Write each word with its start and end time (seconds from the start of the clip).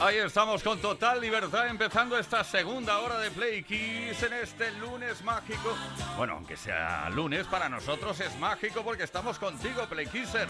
Ahí 0.00 0.16
estamos 0.16 0.62
con 0.62 0.78
total 0.78 1.20
libertad 1.20 1.68
empezando 1.68 2.18
esta 2.18 2.42
segunda 2.42 3.00
hora 3.00 3.18
de 3.18 3.30
Play 3.30 3.62
Kiss 3.62 4.22
en 4.22 4.32
este 4.32 4.72
lunes 4.72 5.22
mágico. 5.22 5.76
Bueno, 6.16 6.36
aunque 6.36 6.56
sea 6.56 7.10
lunes, 7.10 7.46
para 7.46 7.68
nosotros 7.68 8.18
es 8.20 8.34
mágico 8.38 8.82
porque 8.82 9.02
estamos 9.02 9.38
contigo, 9.38 9.86
Play 9.90 10.06
Kisser. 10.06 10.48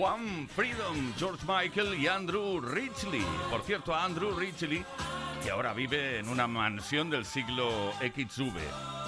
One 0.00 0.48
Freedom, 0.48 1.12
George 1.18 1.44
Michael 1.46 1.94
y 2.00 2.08
Andrew 2.08 2.58
Ridgely. 2.58 3.22
Por 3.50 3.60
cierto, 3.64 3.94
Andrew 3.94 4.34
Ridgely, 4.34 4.82
que 5.42 5.50
ahora 5.50 5.74
vive 5.74 6.20
en 6.20 6.30
una 6.30 6.46
mansión 6.46 7.10
del 7.10 7.26
siglo 7.26 7.92
XV. 8.00 9.03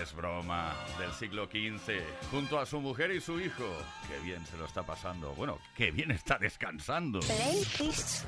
Es 0.00 0.14
broma, 0.14 0.74
del 0.98 1.12
siglo 1.12 1.46
XV, 1.46 2.30
junto 2.30 2.58
a 2.58 2.66
su 2.66 2.80
mujer 2.80 3.10
y 3.12 3.20
su 3.20 3.40
hijo. 3.40 3.64
Qué 4.08 4.18
bien 4.20 4.44
se 4.44 4.56
lo 4.56 4.66
está 4.66 4.82
pasando. 4.82 5.32
Bueno, 5.34 5.58
qué 5.76 5.90
bien 5.90 6.10
está 6.10 6.36
descansando. 6.38 7.20
Play 7.20 7.64
Kiss. 7.76 8.24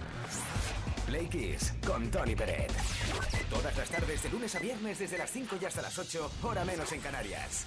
Play 1.06 1.28
Kiss 1.28 1.74
con 1.86 2.10
Tony 2.10 2.34
Peret. 2.34 2.72
Todas 3.50 3.76
las 3.76 3.88
tardes, 3.90 4.22
de 4.22 4.30
lunes 4.30 4.54
a 4.54 4.58
viernes, 4.60 4.98
desde 4.98 5.18
las 5.18 5.30
5 5.30 5.56
y 5.60 5.64
hasta 5.64 5.82
las 5.82 5.98
8, 5.98 6.30
hora 6.42 6.64
menos 6.64 6.90
en 6.92 7.00
Canarias. 7.00 7.66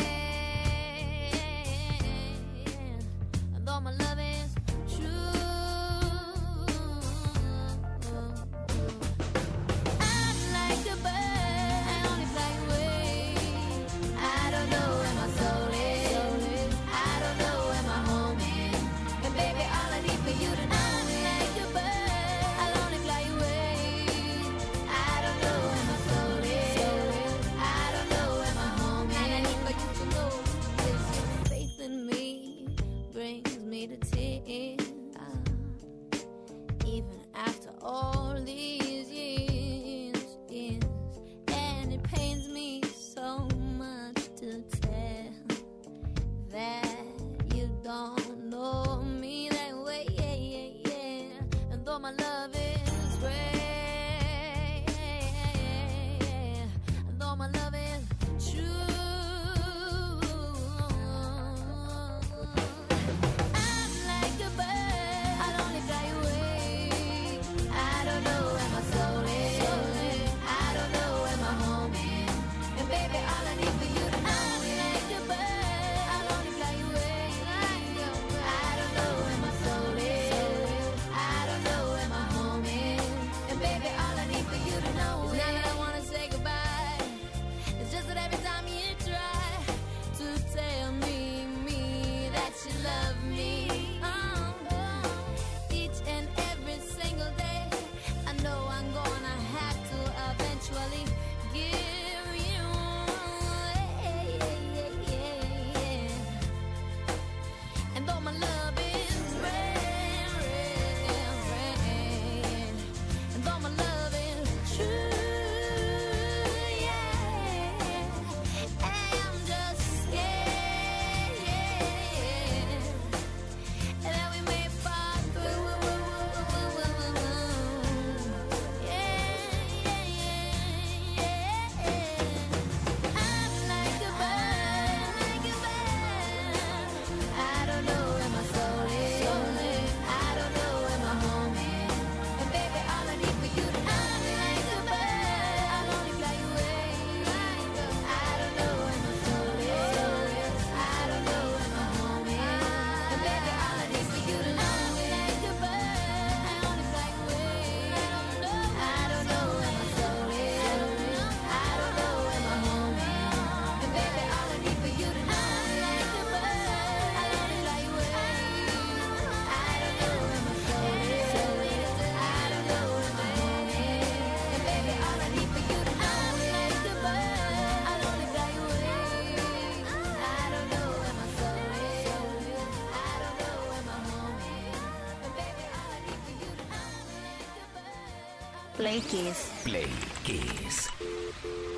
Play 188.91 189.01
Kiss. 189.03 189.51
Play 189.63 189.87
Kiss. 190.25 190.89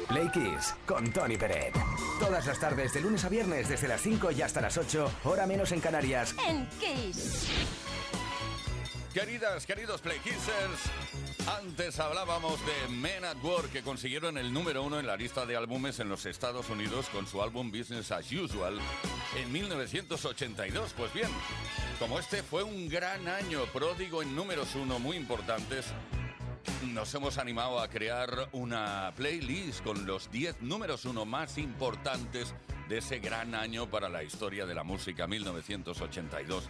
Play 0.08 0.30
Kiss 0.32 0.74
con 0.84 1.14
Tony 1.14 1.38
Peret. 1.38 1.76
Todas 2.20 2.48
las 2.48 2.60
tardes 2.60 2.92
de 2.92 3.02
lunes 3.02 3.24
a 3.24 3.30
viernes 3.30 3.70
desde 3.70 3.88
las 3.88 4.02
5 4.02 4.32
y 4.32 4.42
hasta 4.42 4.62
las 4.62 4.76
8, 4.80 5.12
hora 5.26 5.46
menos 5.46 5.72
en 5.74 5.80
Canarias. 5.80 6.34
En 6.50 6.68
Kiss. 6.80 7.50
Queridas, 9.14 9.68
queridos 9.68 10.02
Play 10.02 10.18
Kissers, 10.22 11.48
antes 11.62 12.00
hablábamos 12.00 12.60
de 12.66 12.96
Men 12.96 13.26
at 13.26 13.38
Work 13.44 13.72
que 13.72 13.84
consiguieron 13.84 14.40
el 14.40 14.52
número 14.52 14.82
uno 14.82 15.00
en 15.00 15.06
la 15.06 15.16
lista 15.16 15.46
de 15.46 15.56
álbumes 15.56 16.00
en 16.00 16.10
los 16.10 16.26
Estados 16.26 16.68
Unidos 16.72 17.10
con 17.10 17.28
su 17.28 17.44
álbum 17.44 17.70
Business 17.72 18.12
as 18.12 18.32
Usual 18.32 18.80
en 19.38 19.52
1982. 19.52 20.94
Pues 20.98 21.14
bien, 21.14 21.30
como 22.00 22.18
este 22.18 22.42
fue 22.42 22.64
un 22.64 22.90
gran 22.90 23.28
año 23.28 23.66
pródigo 23.72 24.24
en 24.24 24.36
números 24.36 24.74
uno 24.74 24.98
muy 24.98 25.16
importantes, 25.16 25.86
nos 26.94 27.14
hemos 27.16 27.38
animado 27.38 27.80
a 27.80 27.88
crear 27.88 28.50
una 28.52 29.12
playlist 29.16 29.84
con 29.84 30.06
los 30.06 30.30
10 30.32 30.62
números 30.62 31.06
uno 31.06 31.26
más 31.26 31.58
importantes 31.58 32.54
de 32.90 32.98
ese 32.98 33.20
gran 33.20 33.56
año 33.56 33.90
para 33.90 34.10
la 34.10 34.24
historia 34.24 34.66
de 34.66 34.76
la 34.76 34.84
música 34.84 35.28
1982. 35.28 36.70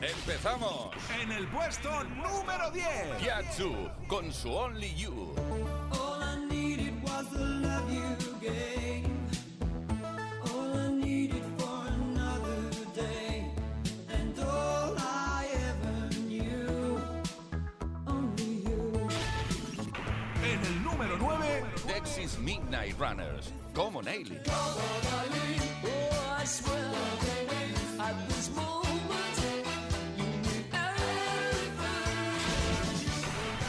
¡Empezamos! 0.00 0.90
En 1.20 1.32
el 1.32 1.46
puesto 1.48 2.04
número 2.04 2.70
10. 2.70 2.86
Yatsu 3.22 3.90
con 4.06 4.32
su 4.32 4.50
Only 4.50 4.94
You. 4.94 5.34
All 5.92 6.22
I 6.22 6.46
needed 6.48 7.02
was 7.02 7.30
the 7.30 7.44
love 7.44 7.92
you 7.92 8.40
gave. 8.40 8.79
Midnight 22.38 22.98
Runners. 22.98 23.52
Como 23.74 24.00
everything. 24.00 24.40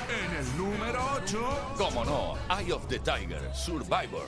En 0.10 0.36
el 0.38 0.58
número 0.58 1.00
8. 1.15 1.75
Como 1.77 2.03
no, 2.03 2.38
Eye 2.50 2.72
of 2.72 2.88
the 2.88 3.00
Tiger. 3.00 3.41
Survivor. 3.53 4.25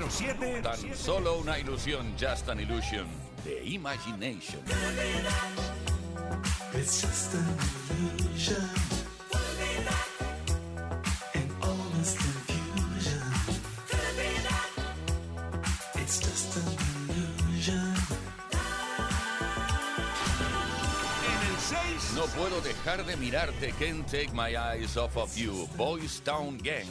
Número 0.00 0.10
7. 0.10 0.62
Tan 0.62 0.96
solo 0.96 1.38
una 1.38 1.58
ilusión, 1.58 2.14
just 2.16 2.48
an 2.48 2.60
illusion. 2.60 3.06
The 3.44 3.62
Imagination. 3.74 4.60
It's 6.74 7.02
just 7.02 7.34
an 7.34 7.46
illusion. 7.98 8.68
And 11.34 11.50
all 11.62 11.76
this 11.98 12.16
confusion. 12.16 13.22
It's 15.96 16.20
just 16.20 16.56
an 16.56 16.64
illusion. 17.10 17.94
En 21.26 21.40
el 21.50 21.58
6. 21.58 22.14
No 22.14 22.26
puedo 22.26 22.60
dejar 22.62 23.04
de 23.04 23.16
mirarte, 23.16 23.72
can't 23.78 24.06
take 24.06 24.32
my 24.32 24.56
eyes 24.56 24.96
off 24.96 25.16
of 25.16 25.36
you. 25.36 25.68
Boys 25.76 26.20
Town 26.20 26.56
Gang. 26.58 26.86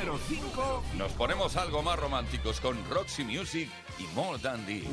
número 0.00 0.18
5. 0.28 0.82
Nos 0.96 1.12
ponemos 1.12 1.56
algo 1.56 1.82
más 1.82 1.98
románticos 1.98 2.60
con 2.60 2.76
Roxy 2.88 3.24
Music 3.24 3.68
y 3.98 4.04
More 4.14 4.38
Than 4.38 4.64
This. 4.64 4.86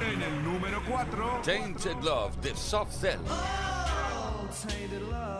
En 0.00 0.22
el 0.22 0.44
número 0.44 0.82
4, 0.88 1.40
Tainted 1.44 1.96
Love 2.02 2.36
de 2.36 2.54
Soft 2.54 2.92
Cell. 2.92 3.20
Oh, 3.28 4.48
tainted 4.66 5.02
love. 5.10 5.39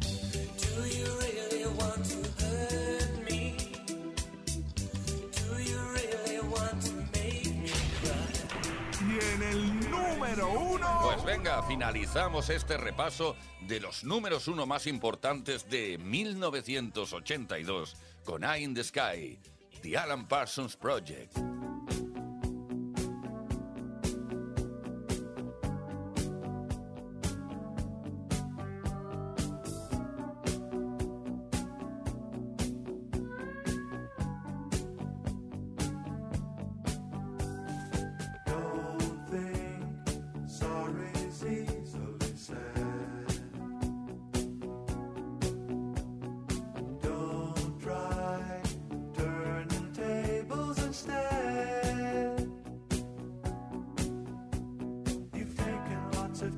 venga, 11.43 11.63
finalizamos 11.63 12.51
este 12.51 12.77
repaso 12.77 13.35
de 13.61 13.79
los 13.79 14.03
números 14.03 14.47
uno 14.47 14.67
más 14.67 14.85
importantes 14.85 15.67
de 15.67 15.97
1982 15.97 17.95
con 18.23 18.43
Eye 18.43 18.63
in 18.63 18.75
the 18.75 18.83
Sky, 18.83 19.39
The 19.81 19.97
Alan 19.97 20.27
Parsons 20.27 20.75
Project. 20.75 21.39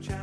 have. 0.02 0.23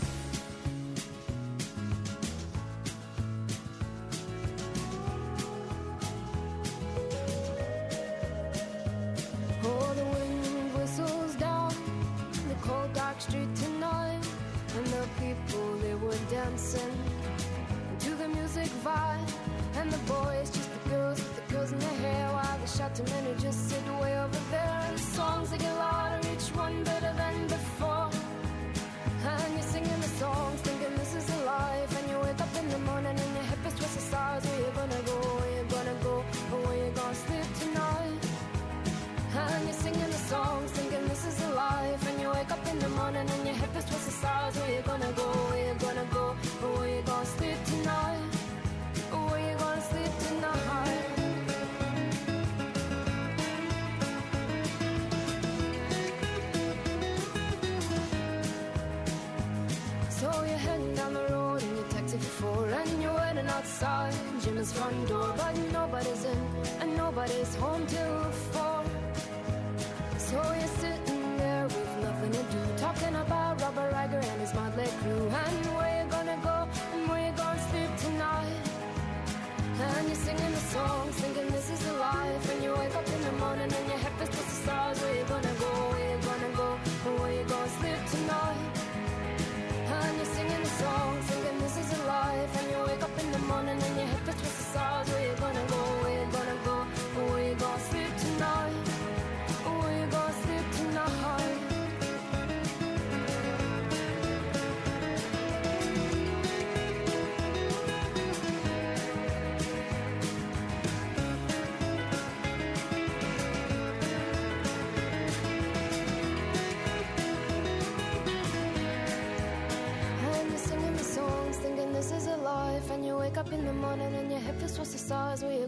front 64.73 65.07
door, 65.07 65.33
but 65.37 65.55
nobody's 65.71 66.25
in, 66.25 66.37
and 66.79 66.95
nobody's 66.95 67.55
home 67.55 67.85
till 67.87 68.20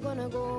gonna 0.03 0.27
go 0.27 0.52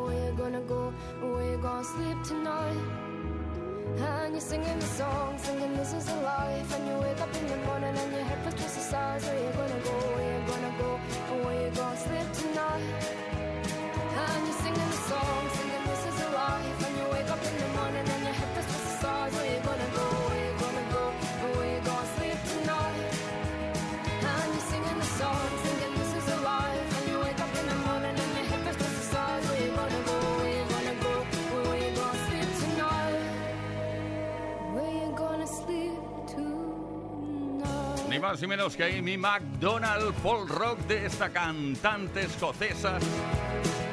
más 38.24 38.42
y 38.42 38.46
menos 38.46 38.74
que 38.74 38.84
Amy 38.84 39.18
McDonald, 39.18 40.14
folk 40.22 40.48
rock 40.48 40.78
de 40.86 41.04
esta 41.04 41.28
cantante 41.28 42.22
escocesa. 42.22 42.98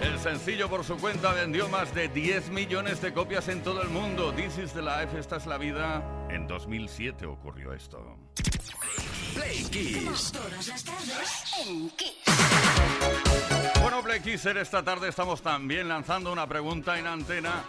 El 0.01 0.17
sencillo 0.19 0.69
por 0.69 0.85
su 0.85 0.95
cuenta 0.95 1.33
vendió 1.33 1.67
más 1.67 1.93
de 1.93 2.07
10 2.07 2.49
millones 2.49 3.01
de 3.01 3.11
copias 3.11 3.49
en 3.49 3.61
todo 3.61 3.81
el 3.81 3.89
mundo. 3.89 4.31
This 4.31 4.57
is 4.57 4.71
the 4.71 4.81
life, 4.81 5.19
esta 5.19 5.35
es 5.35 5.45
la 5.47 5.57
vida. 5.57 6.01
En 6.29 6.47
2007 6.47 7.25
ocurrió 7.25 7.73
esto. 7.73 8.17
Play 9.33 9.67
Bueno, 13.81 14.01
Play 14.01 14.21
Kisser, 14.21 14.55
esta 14.55 14.81
tarde 14.81 15.09
estamos 15.09 15.41
también 15.41 15.89
lanzando 15.89 16.31
una 16.31 16.47
pregunta 16.47 16.97
en 16.97 17.07
antena 17.07 17.65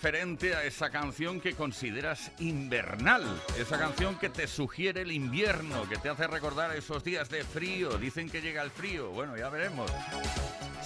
referente 0.00 0.54
a 0.54 0.62
esa 0.62 0.90
canción 0.90 1.40
que 1.40 1.54
consideras 1.54 2.30
invernal, 2.38 3.24
esa 3.58 3.80
canción 3.80 4.16
que 4.16 4.28
te 4.28 4.46
sugiere 4.46 5.00
el 5.00 5.10
invierno, 5.10 5.88
que 5.88 5.96
te 5.96 6.08
hace 6.08 6.28
recordar 6.28 6.76
esos 6.76 7.02
días 7.02 7.28
de 7.30 7.42
frío, 7.42 7.98
dicen 7.98 8.30
que 8.30 8.40
llega 8.40 8.62
el 8.62 8.70
frío, 8.70 9.10
bueno, 9.10 9.36
ya 9.36 9.48
veremos. 9.48 9.90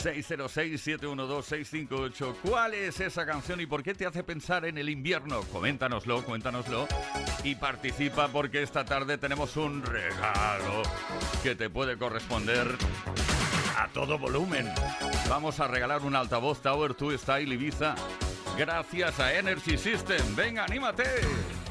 606-712-658, 0.03 2.37
¿cuál 2.43 2.73
es 2.73 3.01
esa 3.01 3.27
canción 3.27 3.61
y 3.61 3.67
por 3.67 3.83
qué 3.83 3.95
te 3.95 4.07
hace 4.07 4.25
pensar 4.25 4.65
en 4.65 4.79
el 4.79 4.89
invierno? 4.89 5.43
Coméntanoslo, 5.43 6.25
cuéntanoslo 6.25 6.89
y 7.45 7.57
participa 7.57 8.29
porque 8.29 8.63
esta 8.63 8.87
tarde 8.87 9.19
tenemos 9.19 9.59
un 9.59 9.83
regalo 9.83 10.85
que 11.43 11.55
te 11.55 11.69
puede 11.69 11.99
corresponder 11.99 12.67
a 13.77 13.89
todo 13.89 14.19
volumen. 14.19 14.73
Vamos 15.29 15.61
a 15.61 15.69
regalar 15.69 16.01
un 16.01 16.17
altavoz 16.17 16.63
Tower 16.63 16.97
2 16.97 17.21
Style 17.21 17.53
Ibiza 17.53 17.95
gracias 18.57 19.21
a 19.21 19.33
Energy 19.39 19.77
System. 19.77 20.35
Venga, 20.35 20.65
anímate. 20.65 21.62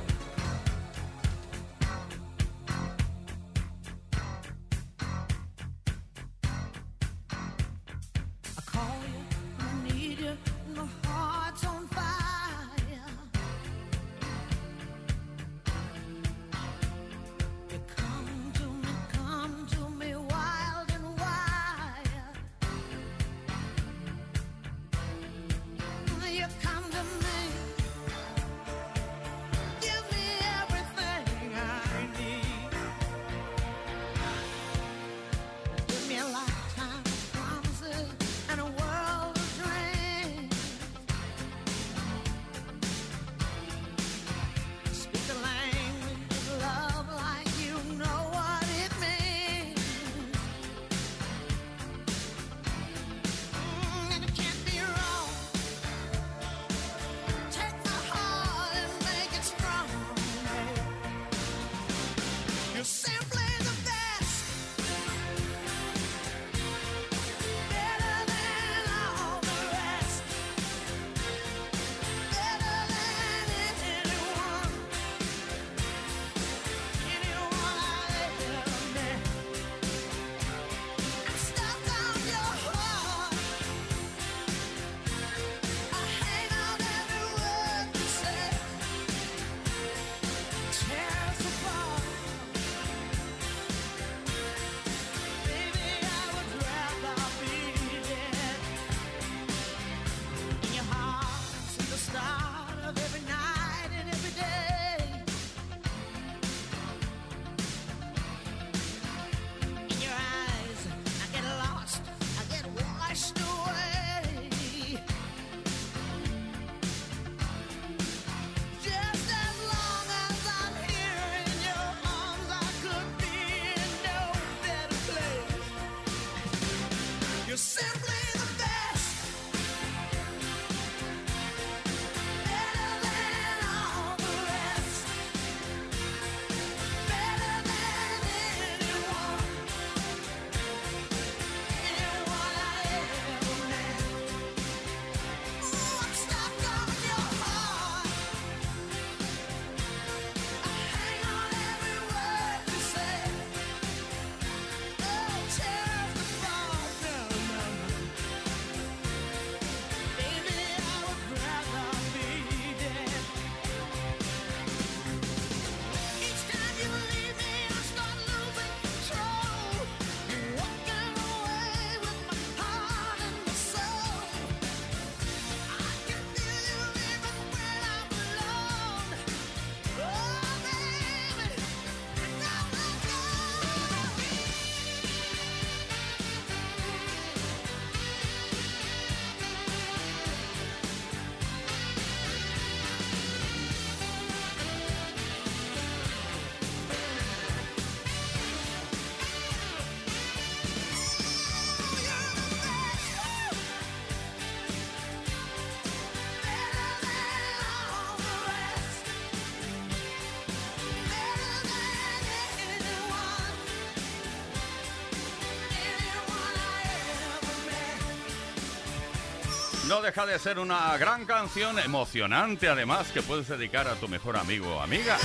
No 219.92 220.02
deja 220.02 220.26
de 220.26 220.40
ser 220.40 220.58
una 220.58 220.98
gran 220.98 221.26
canción 221.26 221.78
emocionante, 221.78 222.70
además, 222.70 223.08
que 223.12 223.22
puedes 223.22 223.50
dedicar 223.50 223.90
a 223.90 223.96
tu 223.96 224.08
mejor 224.08 224.38
amigo 224.38 224.78
o 224.78 224.80
amiga. 224.80 225.18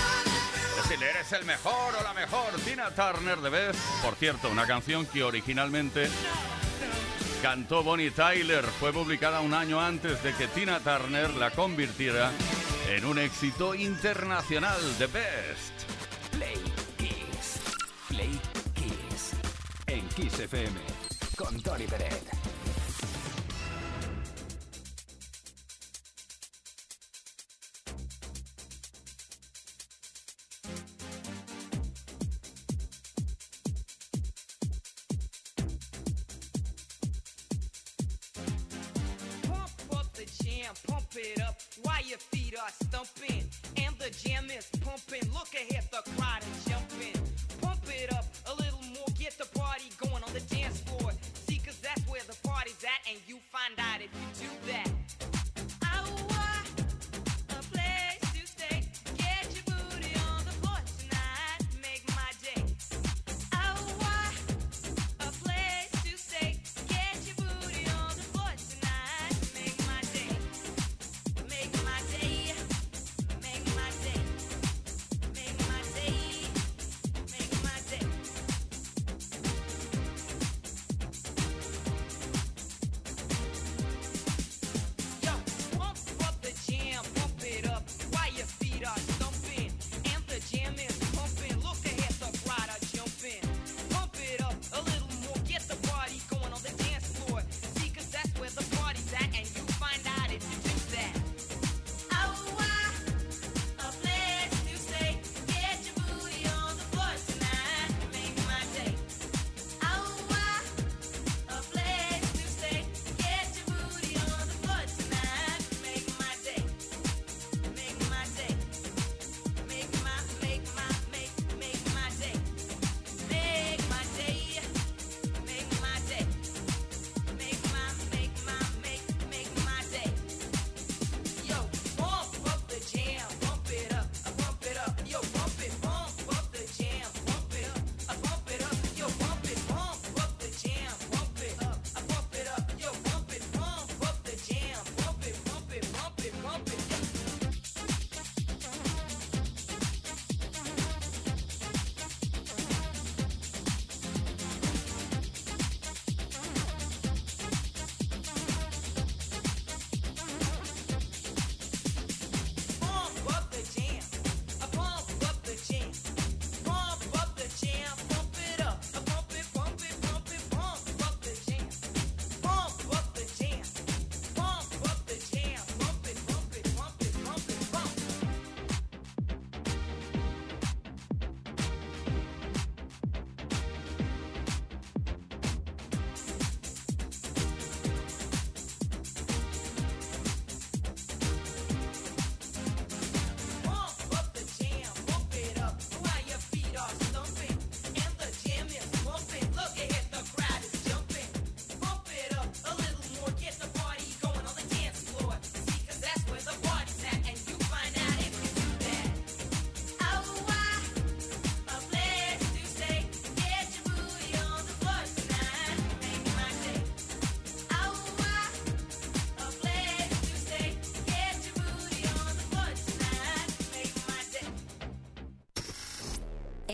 Decirle, 0.83 1.09
eres 1.09 1.31
el 1.35 1.45
mejor 1.45 1.95
o 1.95 2.03
la 2.03 2.13
mejor. 2.13 2.51
Tina 2.65 2.91
Turner 2.91 3.39
de 3.39 3.49
Beth. 3.49 3.77
Por 4.03 4.17
cierto, 4.17 4.51
una 4.51 4.67
canción 4.67 5.07
que 5.07 5.23
originalmente 5.23 6.09
cantó 7.43 7.85
Bonnie 7.85 8.11
Tyler. 8.11 8.65
Fue 8.65 8.93
publicada 8.93 9.41
un 9.41 9.55
año 9.55 9.81
antes 9.81 10.21
de 10.25 10.35
que 10.35 10.49
Tina 10.49 10.81
Turner 10.81 11.33
la 11.35 11.53
convirtiera 11.53 12.33
en 12.89 13.05
un 13.05 13.21
éxito 13.21 13.73
internacional. 13.73 14.81
de 14.99 15.07
Best. 15.07 15.85
Play 16.33 16.61
Kiss. 16.99 17.61
Play 18.09 18.41
Kiss. 18.75 19.31
En 19.87 20.09
Kiss 20.09 20.41
FM. 20.41 20.81
Con 21.37 21.63
Tony 21.63 21.85
Pérez. 21.85 22.46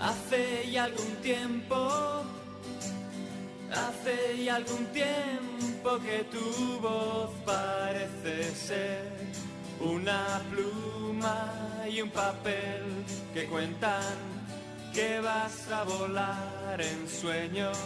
Hace 0.00 0.70
ya 0.70 0.84
algún 0.84 1.16
tiempo, 1.22 2.22
hace 3.72 4.44
ya 4.44 4.56
algún 4.56 4.86
tiempo 4.86 5.98
que 5.98 6.24
tu 6.24 6.80
voz 6.80 7.30
parece 7.44 8.54
ser 8.54 9.12
una 9.80 10.40
pluma 10.50 11.84
y 11.90 12.00
un 12.00 12.10
papel 12.10 12.82
que 13.34 13.46
cuentan 13.46 14.14
que 14.94 15.20
vas 15.20 15.70
a 15.70 15.84
volar 15.84 16.80
en 16.80 17.08
sueños, 17.08 17.76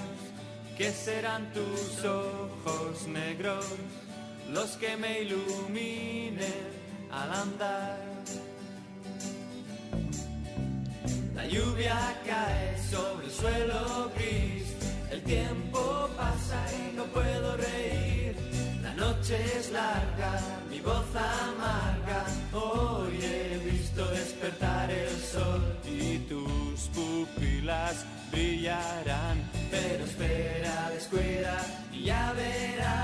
que 0.77 0.91
serán 0.93 1.51
tus 1.53 2.05
ojos 2.05 3.07
negros 3.07 3.67
los 4.51 4.77
que 4.77 4.97
me 4.97 5.23
iluminen 5.23 6.53
al 7.11 7.33
andar. 7.33 8.12
La 11.43 11.49
lluvia 11.49 11.99
cae 12.25 12.79
sobre 12.89 13.27
el 13.27 13.33
suelo 13.33 14.11
gris, 14.15 14.63
el 15.11 15.23
tiempo 15.23 16.09
pasa 16.17 16.65
y 16.73 16.97
no 16.97 17.03
puedo 17.07 17.57
reír. 17.57 18.37
La 18.81 18.95
noche 18.95 19.37
es 19.59 19.73
larga, 19.73 20.41
mi 20.71 20.79
voz 20.79 21.05
amarga, 21.17 22.25
hoy 22.53 23.19
he 23.25 23.59
visto 23.69 24.07
despertar 24.11 24.89
el 24.89 25.17
sol 25.21 25.63
y 25.85 26.19
tus 26.29 26.89
pupilas 26.95 28.07
brillarán. 28.31 29.43
Pero 29.69 30.05
espera, 30.05 30.91
descuida 30.95 31.59
y 31.93 32.05
ya 32.05 32.33
verás, 32.35 33.02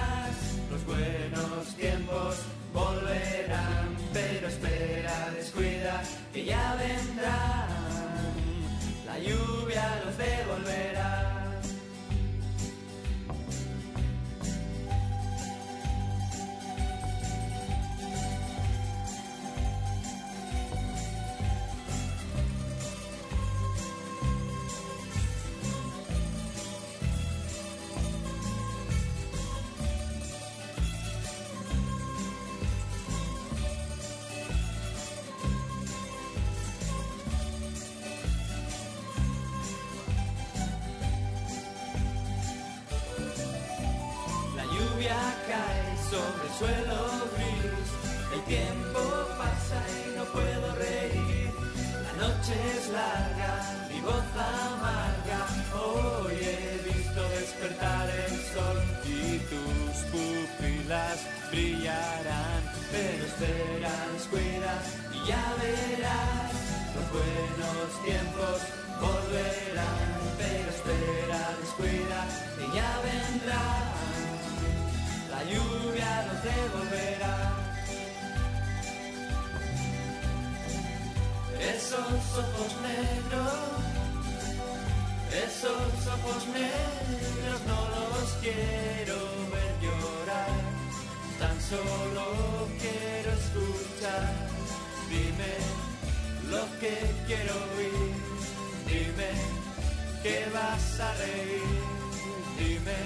dime. 102.59 102.97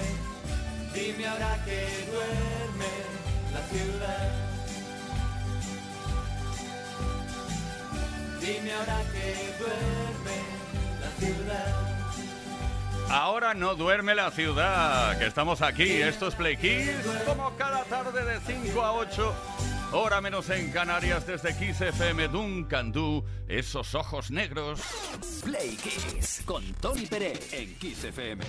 Dime 0.95 1.27
ahora 1.27 1.59
que 1.65 2.07
duerme 2.11 2.93
la 3.53 3.63
ciudad. 3.69 4.33
Dime 8.41 8.73
ahora 8.73 9.03
que 9.13 9.55
duerme 9.59 10.39
la 11.01 11.11
ciudad. 11.19 11.93
Ahora 13.09 13.53
no 13.55 13.75
duerme 13.75 14.15
la 14.15 14.31
ciudad, 14.31 15.19
que 15.19 15.27
estamos 15.27 15.61
aquí. 15.61 16.01
Esto 16.01 16.29
es 16.29 16.35
Play 16.35 16.57
Kiss, 16.57 16.91
como 17.27 17.55
cada 17.57 17.85
tarde 17.85 18.25
de 18.25 18.41
5 18.41 18.83
a 18.83 18.93
8. 18.93 19.35
Hora 19.95 20.23
menos 20.23 20.49
en 20.49 20.71
Canarias 20.71 21.27
desde 21.27 21.55
Kiss 21.55 21.83
FM 21.83 22.29
Duncan 22.29 22.91
Du, 22.93 23.23
esos 23.47 23.95
ojos 23.95 24.31
negros. 24.31 24.81
Play 25.45 25.77
Kiss 25.77 26.43
con 26.47 26.65
Tony 26.81 27.05
Pérez 27.05 27.53
en 27.53 27.75
Kiss 27.75 28.03
FM. 28.05 28.43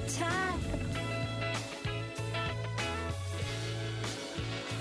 Tried 0.00 0.16
to. 0.18 0.78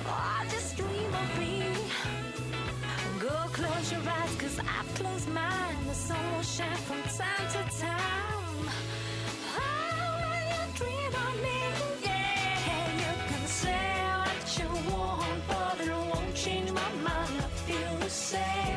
Oh, 0.05 0.35
I 0.39 0.45
just 0.49 0.77
dream 0.77 1.13
of. 1.13 1.27
Go 3.19 3.35
close 3.51 3.91
your 3.91 4.01
I've 4.59 4.95
mine. 5.29 5.75
The 5.87 5.93
sun 5.93 6.31
will 6.33 6.43
shine 6.43 6.75
from 6.87 7.01
time 7.03 7.47
to 7.55 7.61
time. 7.81 8.69
Oh, 9.57 10.33
you 10.51 10.61
dream 10.79 11.13
of 11.25 11.33
me, 11.45 11.59
yeah, 12.03 12.85
you 13.03 13.13
can 13.29 13.47
say 13.47 13.87
what 14.21 14.47
you 14.59 14.69
want, 14.93 15.41
but 15.47 15.79
it 15.81 15.91
won't 15.91 16.35
change 16.35 16.71
my 16.71 16.91
mind. 17.07 17.33
I 17.39 17.49
feel 17.65 17.95
the 17.99 18.09
same 18.09 18.76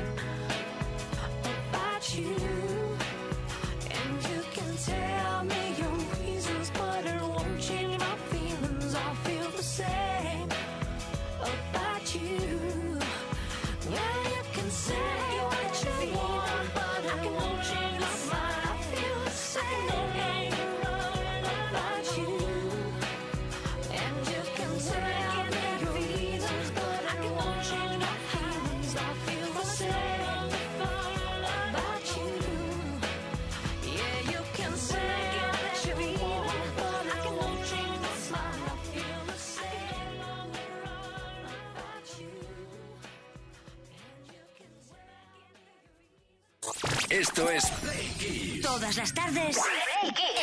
Esto 47.40 47.52
es 47.52 47.70
Play 47.80 48.06
Kiss. 48.18 48.60
Todas 48.60 48.96
las 48.98 49.14
tardes 49.14 49.58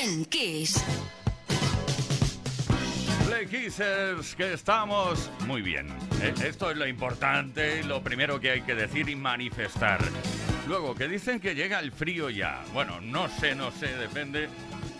en 0.02 0.26
Kiss. 0.26 0.84
Play 3.28 3.46
Kissers, 3.46 4.36
que 4.36 4.54
estamos 4.54 5.30
muy 5.46 5.62
bien. 5.62 5.90
Eh, 6.24 6.34
Esto 6.44 6.72
es 6.72 6.78
lo 6.78 6.88
importante, 6.88 7.84
lo 7.84 8.02
primero 8.02 8.40
que 8.40 8.50
hay 8.50 8.62
que 8.62 8.74
decir 8.74 9.10
y 9.10 9.16
manifestar. 9.16 10.00
Luego, 10.68 10.96
que 10.96 11.08
dicen 11.08 11.40
que 11.40 11.54
llega 11.54 11.78
el 11.80 11.92
frío 11.92 12.32
ya. 12.32 12.64
Bueno, 12.74 13.00
no 13.00 13.30
sé, 13.30 13.54
no 13.54 13.70
sé, 13.70 13.96
depende, 13.96 14.50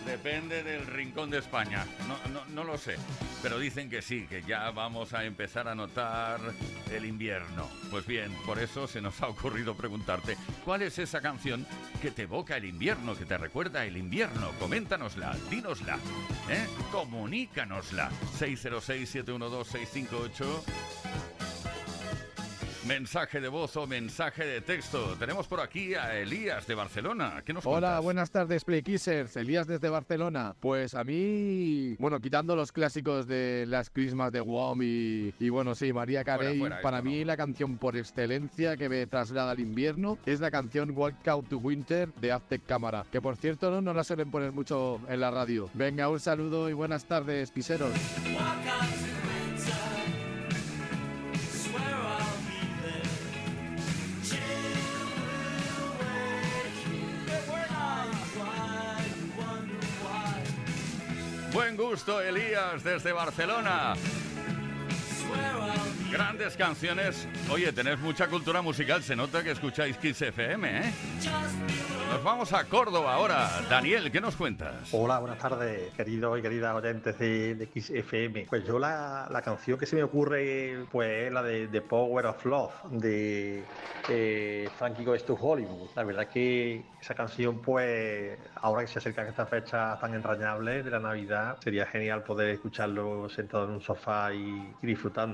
depende 0.06 0.62
del 0.62 0.86
rincón 0.86 1.32
de 1.32 1.40
España. 1.40 1.84
No, 2.08 2.32
no, 2.32 2.46
no 2.50 2.64
lo 2.64 2.78
sé. 2.78 2.96
Pero 3.42 3.60
dicen 3.60 3.90
que 3.90 4.02
sí, 4.02 4.26
que 4.28 4.42
ya 4.44 4.70
vamos 4.72 5.14
a 5.14 5.24
empezar 5.24 5.68
a 5.68 5.76
notar 5.76 6.40
el 6.92 7.06
invierno. 7.06 7.70
Pues 7.92 8.08
bien, 8.08 8.34
por 8.46 8.60
eso 8.60 8.88
se 8.88 9.02
nos 9.02 9.22
ha 9.22 9.28
ocurrido 9.28 9.76
preguntarte, 9.76 10.38
¿cuál 10.66 10.82
es 10.82 10.98
esa 11.00 11.22
canción 11.22 11.66
que 12.02 12.12
te 12.12 12.24
evoca 12.24 12.58
el 12.58 12.66
invierno, 12.66 13.16
que 13.16 13.26
te 13.26 13.38
recuerda 13.38 13.86
el 13.86 13.96
invierno? 13.98 14.52
Coméntanosla, 14.60 15.38
dínosla, 15.50 15.96
¿eh? 16.50 16.68
comunícanosla. 16.92 18.10
606-712-658. 18.40 21.37
Mensaje 22.88 23.42
de 23.42 23.50
voz 23.50 23.76
o 23.76 23.86
mensaje 23.86 24.46
de 24.46 24.62
texto. 24.62 25.18
Tenemos 25.20 25.46
por 25.48 25.60
aquí 25.60 25.94
a 25.94 26.18
Elías 26.18 26.66
de 26.68 26.74
Barcelona. 26.74 27.42
¿Qué 27.46 27.52
nos 27.52 27.66
Hola, 27.66 27.80
cuentas? 27.80 28.04
buenas 28.04 28.32
tardes, 28.32 28.64
Play 28.64 28.82
Kissers. 28.82 29.36
Elías 29.36 29.68
desde 29.68 29.90
Barcelona. 29.90 30.56
Pues 30.62 30.96
a 30.96 31.04
mí, 31.04 31.96
bueno, 32.00 32.22
quitando 32.22 32.56
los 32.56 32.72
clásicos 32.72 33.28
de 33.28 33.66
las 33.68 33.90
Christmas 33.90 34.32
de 34.32 34.40
Wham 34.40 34.82
y, 34.84 35.34
y 35.38 35.50
bueno, 35.50 35.76
sí, 35.76 35.92
María 35.92 36.24
Carey, 36.24 36.60
fuera, 36.60 36.82
para 36.82 37.02
mí 37.02 37.26
la 37.26 37.36
canción 37.36 37.78
por 37.78 37.98
excelencia 37.98 38.78
que 38.78 38.88
me 38.88 39.06
traslada 39.06 39.52
al 39.52 39.60
invierno 39.60 40.18
es 40.26 40.40
la 40.40 40.50
canción 40.50 40.92
Walk 40.96 41.28
Out 41.28 41.50
to 41.50 41.58
Winter 41.58 42.08
de 42.22 42.32
Aztec 42.32 42.66
Cámara, 42.66 43.06
que 43.12 43.20
por 43.20 43.36
cierto 43.36 43.70
no, 43.70 43.82
no 43.82 43.94
la 43.94 44.06
suelen 44.06 44.32
poner 44.32 44.54
mucho 44.54 45.02
en 45.10 45.20
la 45.20 45.30
radio. 45.30 45.70
Venga, 45.74 46.08
un 46.08 46.22
saludo 46.22 46.70
y 46.70 46.74
buenas 46.74 47.04
tardes, 47.04 47.52
quiseros. 47.52 47.92
Buen 61.58 61.76
gusto, 61.76 62.22
Elías, 62.22 62.84
desde 62.84 63.12
Barcelona. 63.12 63.96
Grandes 66.12 66.56
canciones. 66.56 67.28
Oye, 67.52 67.72
tenés 67.74 68.00
mucha 68.00 68.28
cultura 68.28 68.62
musical. 68.62 69.04
Se 69.04 69.16
nota 69.16 69.44
que 69.44 69.52
escucháis 69.52 69.98
Kiss 69.98 70.22
FM, 70.22 70.80
¿eh? 70.88 70.94
Nos 72.10 72.24
vamos 72.24 72.54
a 72.54 72.64
Córdoba 72.64 73.14
ahora. 73.14 73.50
Daniel, 73.70 74.10
¿qué 74.12 74.22
nos 74.22 74.36
cuentas? 74.38 74.90
Hola, 74.94 75.20
buenas 75.20 75.38
tardes, 75.38 75.94
queridos 75.94 76.40
y 76.40 76.42
queridas 76.42 76.74
oyentes 76.74 77.20
de, 77.20 77.56
de 77.56 77.66
XFM. 77.66 78.46
Pues 78.50 78.66
yo 78.66 78.80
la, 78.80 79.28
la 79.30 79.42
canción 79.42 79.78
que 79.78 79.86
se 79.86 79.98
me 79.98 80.04
ocurre 80.04 80.86
pues 80.92 81.28
es 81.28 81.34
la 81.34 81.44
de 81.44 81.68
The 81.68 81.82
Power 81.82 82.28
of 82.28 82.46
Love 82.46 82.74
de 82.92 83.64
eh, 84.08 84.70
Frankie 84.78 85.04
Goes 85.04 85.26
to 85.26 85.34
Hollywood. 85.36 85.90
La 85.96 86.04
verdad 86.06 86.24
es 86.24 86.30
que 86.30 86.82
esa 87.02 87.14
canción 87.14 87.60
pues 87.62 88.40
ahora 88.56 88.84
que 88.84 88.88
se 88.88 89.00
acercan 89.00 89.28
estas 89.28 89.50
fechas 89.50 90.00
tan 90.00 90.14
entrañables 90.14 90.86
de 90.86 90.92
la 90.92 91.00
Navidad 91.00 91.58
sería 91.62 91.86
genial 91.86 92.24
poder 92.24 92.50
escucharlo 92.50 93.28
sentado 93.30 93.66
en 93.66 93.72
un 93.72 93.82
sofá 93.82 94.34
y, 94.34 94.74
y 94.82 94.86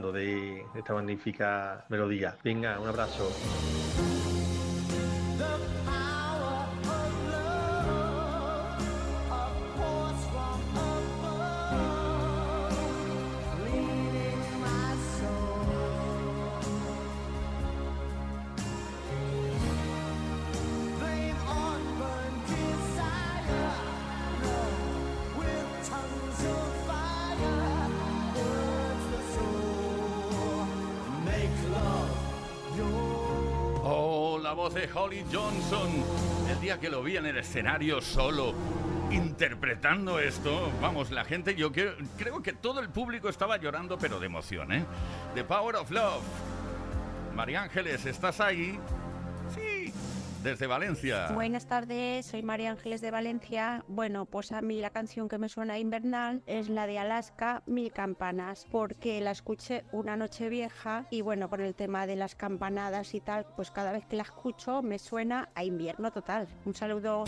de 0.02 0.66
esta 0.76 0.94
magnífica 0.94 1.86
melodía. 1.90 2.36
Venga, 2.44 2.80
un 2.80 2.88
abrazo. 2.88 3.32
Johnson. 35.32 35.90
El 36.50 36.60
día 36.62 36.80
que 36.80 36.90
lo 36.90 37.04
vi 37.04 37.18
en 37.18 37.26
el 37.26 37.38
escenario 37.38 38.02
solo, 38.02 38.54
interpretando 39.12 40.20
esto, 40.20 40.72
vamos, 40.82 41.12
la 41.12 41.26
gente, 41.26 41.56
yo 41.56 41.72
creo, 41.72 41.94
creo 42.18 42.42
que 42.42 42.54
todo 42.54 42.80
el 42.80 42.90
público 42.90 43.30
estaba 43.30 43.58
llorando, 43.58 43.98
pero 43.98 44.20
de 44.20 44.26
emoción, 44.26 44.72
¿eh? 44.72 44.86
The 45.36 45.44
Power 45.44 45.76
of 45.76 45.92
Love. 45.92 46.24
María 47.36 47.64
Ángeles, 47.64 48.06
¿estás 48.06 48.40
ahí? 48.40 48.80
Desde 50.44 50.68
Valencia. 50.68 51.30
Buenas 51.34 51.68
tardes, 51.68 52.26
soy 52.26 52.44
María 52.44 52.72
Ángeles 52.72 53.00
de 53.00 53.12
Valencia. 53.12 53.86
Bueno, 53.88 54.26
pues 54.26 54.52
a 54.52 54.62
mí 54.62 54.82
la 54.82 54.90
canción 54.90 55.30
que 55.30 55.38
me 55.38 55.48
suena 55.48 55.80
invernal 55.80 56.44
es 56.48 56.68
la 56.68 56.86
de 56.86 57.00
Alaska, 57.00 57.64
Mil 57.66 57.94
Campanas, 57.94 58.68
porque 58.70 59.22
la 59.22 59.32
escuché 59.32 59.86
una 59.94 60.18
noche 60.18 60.50
vieja 60.50 61.08
y 61.10 61.22
bueno, 61.22 61.50
con 61.50 61.62
el 61.62 61.76
tema 61.76 62.08
de 62.08 62.18
las 62.18 62.36
campanadas 62.36 63.14
y 63.14 63.22
tal, 63.22 63.46
pues 63.56 63.72
cada 63.72 63.94
vez 63.94 64.06
que 64.06 64.18
la 64.18 64.24
escucho 64.24 64.82
me 64.82 65.00
suena 65.00 65.50
a 65.56 65.64
invierno 65.64 66.12
total. 66.12 66.50
Un 66.66 66.76
saludo. 66.76 67.24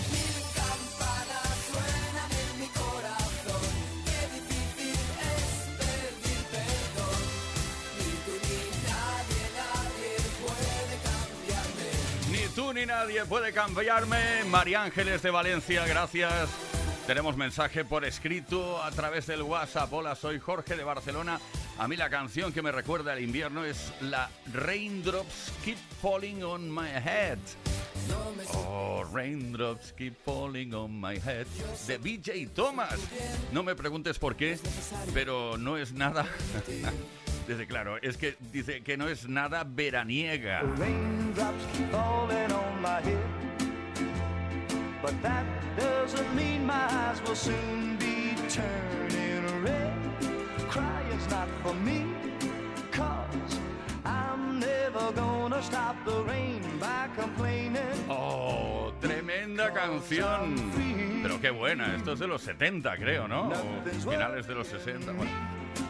Tú 12.56 12.74
ni 12.74 12.86
nadie 12.86 13.26
puede 13.26 13.51
cambiarme. 13.51 14.43
María 14.49 14.84
Ángeles 14.84 15.22
de 15.22 15.30
Valencia, 15.30 15.86
gracias. 15.86 16.49
Tenemos 17.06 17.36
mensaje 17.36 17.84
por 17.84 18.06
escrito 18.06 18.82
a 18.82 18.89
través 18.91 19.28
del 19.28 19.43
WhatsApp. 19.43 19.91
Hola, 19.91 20.16
soy 20.16 20.39
Jorge 20.39 20.76
de 20.76 20.84
Barcelona. 20.84 21.39
A 21.78 21.88
mí 21.88 21.97
la 21.97 22.10
canción 22.10 22.53
que 22.53 22.62
me 22.62 22.72
recuerda 22.72 23.12
al 23.14 23.22
invierno 23.22 23.66
es 23.66 23.91
la 24.01 24.30
Raindrops 24.53 25.51
Keep 25.64 25.78
Falling 26.01 26.43
on 26.43 26.74
My 26.74 26.88
Head. 26.88 27.39
Oh, 28.53 29.03
Raindrops 29.14 29.91
Keep 29.93 30.16
Falling 30.24 30.74
on 30.74 30.99
My 30.99 31.16
Head 31.18 31.47
de 31.88 31.97
BJ 31.97 32.47
Thomas. 32.53 32.99
No 33.51 33.64
me 33.64 33.76
preguntes 33.76 34.18
por 34.18 34.36
qué, 34.36 34.58
pero 35.14 35.58
no 35.58 35.78
es 35.78 35.91
nada. 35.91 36.26
Dice, 37.47 37.67
claro, 37.67 37.97
es 38.01 38.17
que 38.17 38.35
dice 38.51 38.81
que 38.81 38.97
no 38.97 39.07
es 39.07 39.29
nada 39.29 39.63
veraniega. 39.63 40.61
Raindrops 40.77 41.63
keep 41.73 41.91
falling 41.91 42.51
on 42.51 42.81
my 42.81 43.01
head. 43.01 43.19
But 44.99 45.13
that 45.21 45.45
doesn't 45.77 46.35
mean 46.35 46.65
my 46.65 46.87
eyes 46.89 47.21
will 47.21 47.35
soon 47.35 47.97
be 47.97 48.33
turning 48.49 49.63
red. 49.63 49.93
Crying's 50.67 51.29
not 51.29 51.47
for 51.61 51.75
me, 51.75 52.07
cause 52.91 53.59
I'm 54.03 54.59
never 54.59 55.11
gonna 55.11 55.61
stop 55.61 55.95
the 56.03 56.23
rain 56.23 56.63
by 56.79 57.09
complaining. 57.15 58.09
Oh, 58.09 58.84
tremenda 59.08 59.72
canción. 59.74 60.56
Pero 61.22 61.39
qué 61.39 61.49
buena, 61.49 61.95
esto 61.95 62.14
es 62.14 62.20
de 62.20 62.28
los 62.28 62.41
70, 62.41 62.97
creo, 62.97 63.28
¿no? 63.28 63.49
O 63.49 64.10
finales 64.10 64.47
de 64.47 64.56
los 64.56 64.68
60. 64.68 65.12
Bueno, 65.12 65.32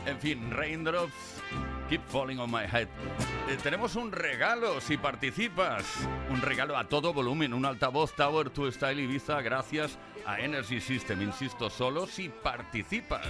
en 0.05 0.19
fin, 0.19 0.51
Raindrops 0.51 1.41
Keep 1.89 2.01
Falling 2.07 2.39
on 2.39 2.51
My 2.51 2.63
Head. 2.63 2.87
Eh, 3.49 3.57
tenemos 3.61 3.95
un 3.95 4.11
regalo 4.11 4.81
si 4.81 4.97
participas. 4.97 5.85
Un 6.29 6.41
regalo 6.41 6.77
a 6.77 6.85
todo 6.85 7.13
volumen, 7.13 7.53
un 7.53 7.65
altavoz 7.65 8.13
Tower 8.15 8.49
to 8.49 8.71
Style 8.71 9.01
Ibiza 9.01 9.41
gracias 9.41 9.97
a 10.25 10.39
Energy 10.39 10.81
System. 10.81 11.21
Insisto, 11.21 11.69
solo 11.69 12.07
si 12.07 12.29
participas. 12.29 13.27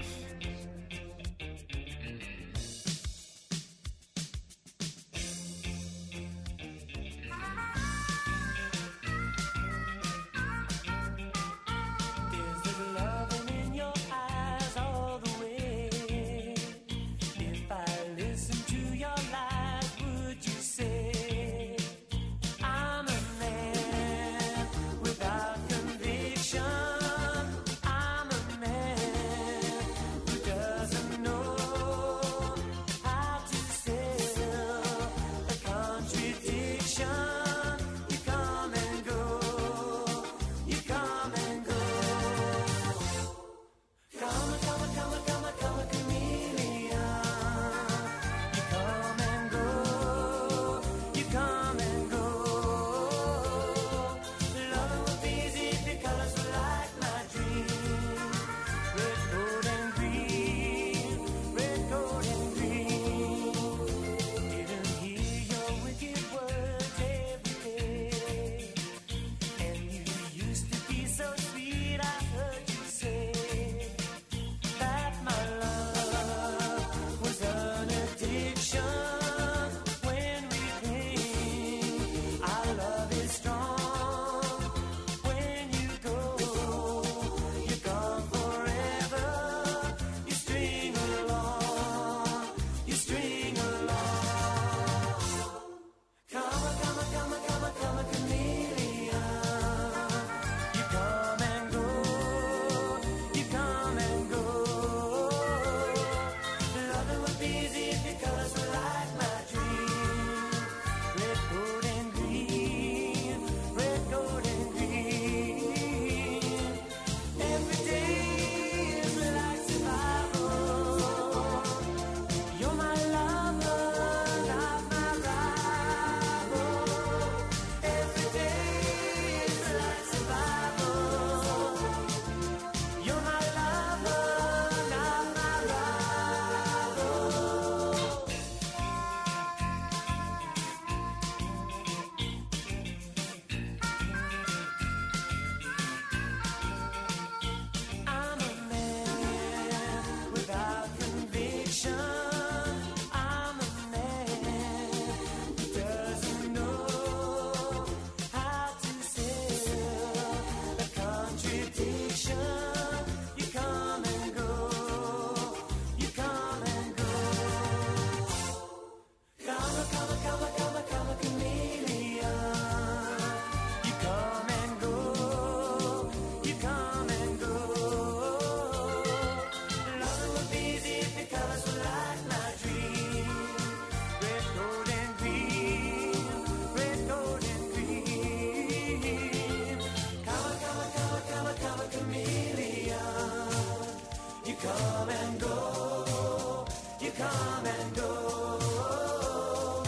come 197.18 197.66
and 197.66 197.96
go. 197.96 199.84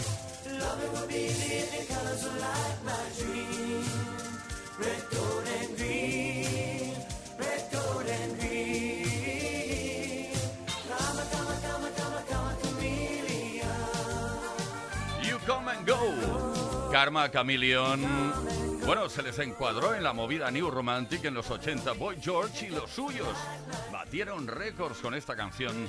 Loving 0.46 0.92
will 0.92 1.06
be 1.08 1.28
lit 1.28 1.68
in 1.78 1.86
colors 1.86 2.22
will 2.24 2.40
light 2.40 2.78
my 2.84 3.04
dream. 3.18 3.84
Red, 4.78 5.02
gold, 5.10 5.46
and 5.60 5.76
green. 5.76 6.94
Red, 7.38 7.62
gold, 7.72 8.08
and 8.08 8.38
green. 8.38 8.58
You 15.22 15.38
come 15.46 15.68
and 15.68 15.86
go. 15.86 16.90
Karma 16.92 17.30
Chameleon. 17.30 18.00
Bueno, 18.86 19.10
se 19.10 19.22
les 19.22 19.38
encuadró 19.38 19.94
en 19.94 20.02
la 20.02 20.14
movida 20.14 20.50
New 20.50 20.70
Romantic 20.70 21.26
en 21.26 21.34
los 21.34 21.50
80. 21.50 21.92
Boy 21.92 22.16
George 22.22 22.68
y 22.68 22.70
los 22.70 22.90
suyos 22.90 23.36
batieron 23.92 24.46
récords 24.46 24.98
con 24.98 25.12
esta 25.14 25.36
canción 25.36 25.88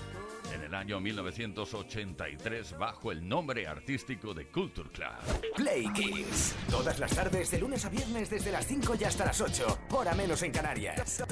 en 0.69 0.75
el 0.75 0.81
año 0.81 0.99
1983 0.99 2.77
bajo 2.77 3.11
el 3.11 3.27
nombre 3.27 3.67
artístico 3.67 4.33
de 4.33 4.47
Culture 4.47 4.89
Club. 4.89 5.41
Play 5.55 5.91
Kiss. 5.93 6.55
Todas 6.69 6.99
las 6.99 7.15
tardes, 7.15 7.49
de 7.49 7.59
lunes 7.59 7.83
a 7.85 7.89
viernes, 7.89 8.29
desde 8.29 8.51
las 8.51 8.67
5 8.67 8.95
y 8.99 9.03
hasta 9.03 9.25
las 9.25 9.41
8. 9.41 9.79
Hora 9.89 10.13
menos 10.13 10.43
en 10.43 10.51
Canarias. 10.51 11.23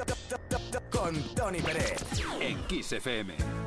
Con 0.89 1.35
Tony 1.35 1.61
Pérez. 1.61 2.03
En 2.41 2.57
Kiss 2.65 2.93
FM. 2.93 3.66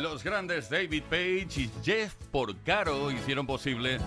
Los 0.00 0.24
grandes 0.24 0.70
David 0.70 1.02
Page 1.10 1.60
y 1.60 1.70
Jeff 1.84 2.14
Porcaro 2.30 3.10
hicieron 3.10 3.46
posible 3.46 3.98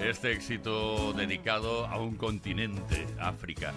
este 0.00 0.32
éxito 0.32 1.12
dedicado 1.12 1.86
a 1.86 1.98
un 1.98 2.16
continente, 2.16 3.06
África. 3.20 3.74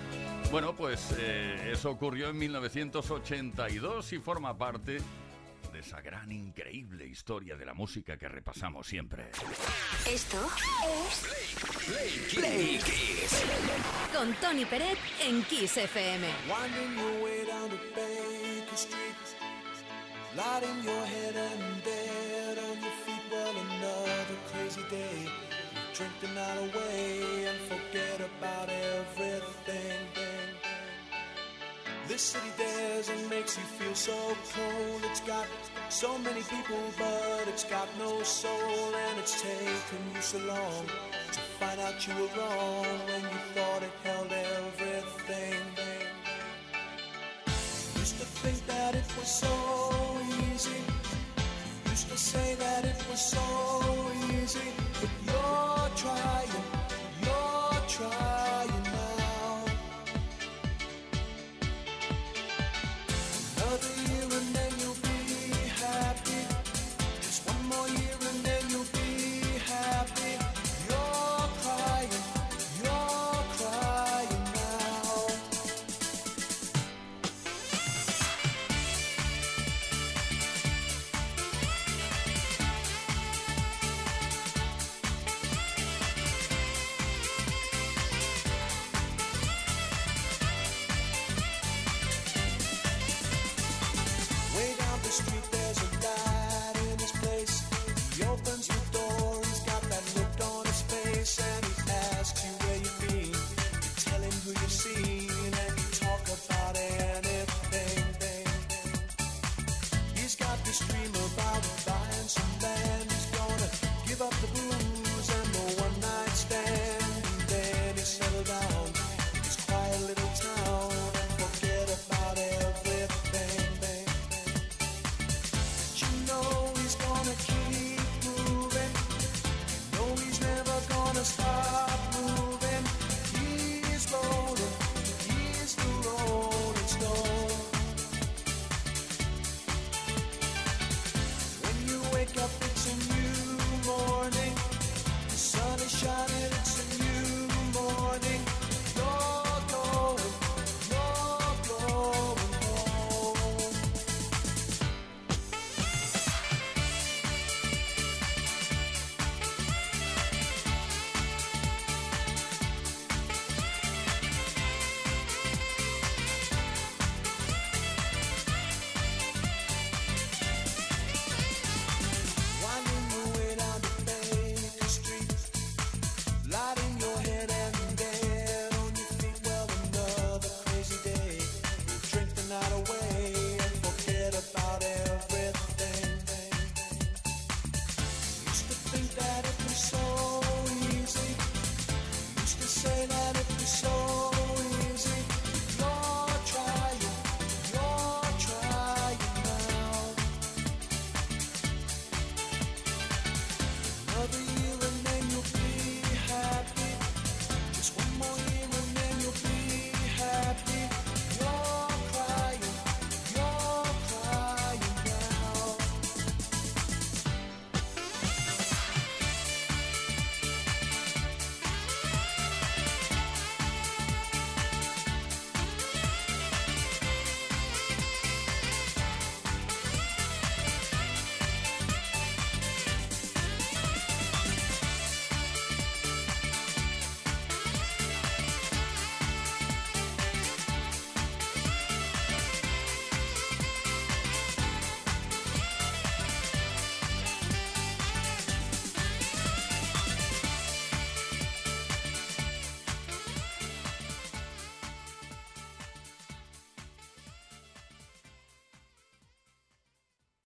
Bueno, 0.51 0.73
pues 0.73 1.13
eh, 1.19 1.71
eso 1.73 1.91
ocurrió 1.91 2.30
en 2.30 2.38
1982 2.38 4.13
y 4.13 4.19
forma 4.19 4.57
parte 4.57 4.99
de 5.73 5.80
esa 5.80 5.99
gran, 5.99 6.32
increíble 6.32 7.05
historia 7.07 7.57
de 7.57 7.65
la 7.65 7.73
música 7.73 8.15
que 8.15 8.30
repasamos 8.30 8.88
siempre. 8.88 9.26
Esto 10.09 10.38
es 11.09 12.34
Play 12.34 12.80
Kiss. 12.80 13.43
con 14.13 14.34
Tony 14.36 14.63
Peret 14.63 14.97
en 15.26 15.43
Kiss 15.43 15.76
FM. 15.76 16.28
Lighting 20.36 20.83
your 20.83 21.05
head 21.05 21.36
and 21.36 21.83
bed 21.83 22.57
on 22.57 22.81
your 22.81 22.91
feet. 23.03 23.23
Well, 23.31 23.55
another 23.55 24.38
crazy 24.51 24.81
day. 24.89 25.29
Drink 25.93 26.11
the 26.19 26.27
night 26.27 26.57
away 26.57 27.45
and 27.47 27.59
forget 27.71 28.19
about 28.19 28.69
everything. 28.69 30.07
This 32.07 32.21
city 32.21 32.51
dares 32.57 33.09
and 33.09 33.29
makes 33.29 33.57
you 33.57 33.63
feel 33.63 33.95
so 33.95 34.36
cold. 34.53 35.01
It's 35.09 35.21
got 35.21 35.47
so 35.89 36.17
many 36.17 36.41
people, 36.43 36.83
but 36.97 37.47
it's 37.47 37.63
got 37.63 37.88
no 37.97 38.21
soul. 38.23 38.95
And 39.07 39.19
it's 39.19 39.41
taken 39.41 40.01
you 40.13 40.21
so 40.21 40.39
long 40.39 40.86
to 41.31 41.39
find 41.59 41.79
out 41.79 42.07
you 42.07 42.13
were 42.13 42.29
wrong 42.38 42.86
when 43.07 43.21
you 43.21 43.39
thought 43.53 43.83
it 43.83 43.91
held 44.03 44.31
everything. 44.31 45.61
Used 47.95 48.19
to 48.19 48.25
think 48.25 48.65
that 48.67 48.95
it 48.95 49.17
was 49.17 49.27
so 49.27 49.94
say 52.36 52.55
that 52.55 52.83
it 52.86 52.99
was 53.09 53.21
so 53.36 53.47
easy. 54.31 54.69
But 54.99 55.11
you're 55.27 55.89
trying, 56.01 56.53
you're 57.23 57.81
trying 57.95 58.24